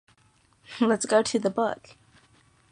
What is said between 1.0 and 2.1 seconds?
go to the book.